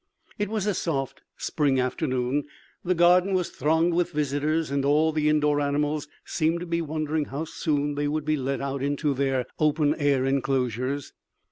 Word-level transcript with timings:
It 0.39 0.49
was 0.49 0.65
a 0.65 0.73
soft 0.73 1.21
spring 1.37 1.79
afternoon, 1.79 2.45
the 2.83 2.95
garden 2.95 3.35
was 3.35 3.51
thronged 3.51 3.93
with 3.93 4.13
visitors 4.13 4.71
and 4.71 4.83
all 4.83 5.11
the 5.11 5.29
indoor 5.29 5.59
animals 5.61 6.07
seemed 6.25 6.59
to 6.61 6.65
be 6.65 6.81
wondering 6.81 7.25
how 7.25 7.45
soon 7.45 7.93
they 7.93 8.07
would 8.07 8.25
be 8.25 8.35
let 8.35 8.61
out 8.61 8.81
into 8.81 9.13
their 9.13 9.45
open 9.59 9.93
air 9.99 10.25
inclosures. 10.25 11.13